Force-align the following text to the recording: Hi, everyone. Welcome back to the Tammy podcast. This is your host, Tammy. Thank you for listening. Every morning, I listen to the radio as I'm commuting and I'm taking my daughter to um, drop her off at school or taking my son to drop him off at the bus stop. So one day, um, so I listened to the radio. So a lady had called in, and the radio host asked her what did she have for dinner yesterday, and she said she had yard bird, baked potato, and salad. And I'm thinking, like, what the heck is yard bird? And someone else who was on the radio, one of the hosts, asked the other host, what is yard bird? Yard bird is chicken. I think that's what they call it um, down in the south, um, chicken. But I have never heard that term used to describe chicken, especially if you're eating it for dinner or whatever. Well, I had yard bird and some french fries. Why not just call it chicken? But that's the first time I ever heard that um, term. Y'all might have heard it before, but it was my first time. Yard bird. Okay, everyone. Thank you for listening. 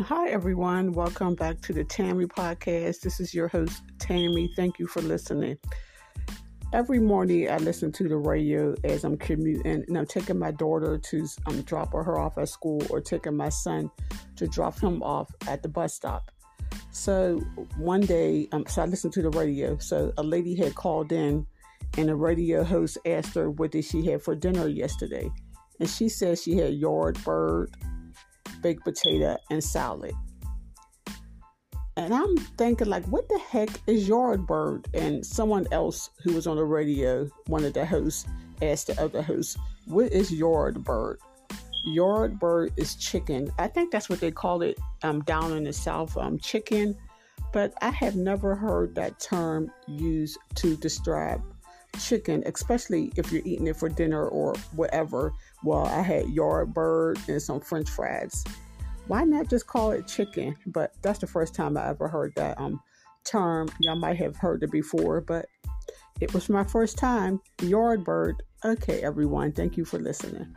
Hi, 0.00 0.28
everyone. 0.28 0.92
Welcome 0.92 1.36
back 1.36 1.62
to 1.62 1.72
the 1.72 1.82
Tammy 1.82 2.26
podcast. 2.26 3.00
This 3.00 3.18
is 3.18 3.32
your 3.32 3.48
host, 3.48 3.82
Tammy. 3.98 4.52
Thank 4.54 4.78
you 4.78 4.86
for 4.86 5.00
listening. 5.00 5.56
Every 6.74 7.00
morning, 7.00 7.50
I 7.50 7.56
listen 7.56 7.90
to 7.92 8.06
the 8.06 8.18
radio 8.18 8.74
as 8.84 9.04
I'm 9.04 9.16
commuting 9.16 9.84
and 9.88 9.96
I'm 9.96 10.04
taking 10.04 10.38
my 10.38 10.50
daughter 10.50 10.98
to 10.98 11.26
um, 11.46 11.62
drop 11.62 11.94
her 11.94 12.18
off 12.18 12.36
at 12.36 12.50
school 12.50 12.82
or 12.90 13.00
taking 13.00 13.34
my 13.34 13.48
son 13.48 13.90
to 14.36 14.46
drop 14.46 14.78
him 14.78 15.02
off 15.02 15.34
at 15.48 15.62
the 15.62 15.68
bus 15.70 15.94
stop. 15.94 16.30
So 16.90 17.38
one 17.78 18.02
day, 18.02 18.48
um, 18.52 18.66
so 18.66 18.82
I 18.82 18.84
listened 18.84 19.14
to 19.14 19.22
the 19.22 19.30
radio. 19.30 19.78
So 19.78 20.12
a 20.18 20.22
lady 20.22 20.54
had 20.54 20.74
called 20.74 21.10
in, 21.10 21.46
and 21.96 22.10
the 22.10 22.16
radio 22.16 22.64
host 22.64 22.98
asked 23.06 23.34
her 23.34 23.50
what 23.50 23.70
did 23.72 23.86
she 23.86 24.04
have 24.10 24.22
for 24.22 24.34
dinner 24.34 24.68
yesterday, 24.68 25.30
and 25.80 25.88
she 25.88 26.10
said 26.10 26.38
she 26.38 26.54
had 26.58 26.74
yard 26.74 27.18
bird, 27.24 27.74
baked 28.66 28.82
potato, 28.82 29.36
and 29.48 29.62
salad. 29.62 30.12
And 31.96 32.12
I'm 32.12 32.36
thinking, 32.36 32.88
like, 32.88 33.04
what 33.04 33.28
the 33.28 33.38
heck 33.38 33.68
is 33.86 34.08
yard 34.08 34.44
bird? 34.44 34.88
And 34.92 35.24
someone 35.24 35.68
else 35.70 36.10
who 36.24 36.34
was 36.34 36.48
on 36.48 36.56
the 36.56 36.64
radio, 36.64 37.30
one 37.46 37.64
of 37.64 37.74
the 37.74 37.86
hosts, 37.86 38.26
asked 38.60 38.88
the 38.88 39.00
other 39.00 39.22
host, 39.22 39.56
what 39.84 40.10
is 40.12 40.32
yard 40.32 40.82
bird? 40.82 41.20
Yard 41.84 42.40
bird 42.40 42.72
is 42.76 42.96
chicken. 42.96 43.52
I 43.56 43.68
think 43.68 43.92
that's 43.92 44.08
what 44.08 44.18
they 44.18 44.32
call 44.32 44.62
it 44.62 44.80
um, 45.04 45.20
down 45.22 45.52
in 45.56 45.62
the 45.62 45.72
south, 45.72 46.16
um, 46.16 46.40
chicken. 46.40 46.96
But 47.52 47.72
I 47.82 47.90
have 47.90 48.16
never 48.16 48.56
heard 48.56 48.96
that 48.96 49.20
term 49.20 49.70
used 49.86 50.38
to 50.56 50.76
describe 50.76 51.40
chicken, 51.96 52.42
especially 52.46 53.12
if 53.16 53.32
you're 53.32 53.42
eating 53.44 53.66
it 53.66 53.76
for 53.76 53.88
dinner 53.88 54.26
or 54.28 54.54
whatever. 54.74 55.32
Well, 55.64 55.86
I 55.86 56.02
had 56.02 56.28
yard 56.28 56.74
bird 56.74 57.18
and 57.28 57.40
some 57.40 57.60
french 57.60 57.88
fries. 57.88 58.44
Why 59.06 59.24
not 59.24 59.48
just 59.48 59.66
call 59.66 59.92
it 59.92 60.06
chicken? 60.06 60.56
But 60.66 60.94
that's 61.02 61.20
the 61.20 61.26
first 61.26 61.54
time 61.54 61.76
I 61.76 61.88
ever 61.88 62.08
heard 62.08 62.34
that 62.36 62.58
um, 62.60 62.80
term. 63.24 63.68
Y'all 63.80 63.96
might 63.96 64.16
have 64.16 64.36
heard 64.36 64.62
it 64.62 64.70
before, 64.70 65.20
but 65.20 65.46
it 66.20 66.32
was 66.34 66.48
my 66.48 66.64
first 66.64 66.98
time. 66.98 67.40
Yard 67.62 68.04
bird. 68.04 68.42
Okay, 68.64 69.02
everyone. 69.02 69.52
Thank 69.52 69.76
you 69.76 69.84
for 69.84 69.98
listening. 69.98 70.56